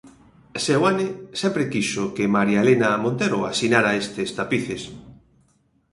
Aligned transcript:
Seoane 0.63 1.05
sempre 1.41 1.63
quixo 1.73 2.03
que 2.15 2.33
María 2.35 2.59
Elena 2.65 2.89
Montero 3.03 3.39
asinara 3.53 3.97
estes 4.03 4.29
tapices. 4.39 4.81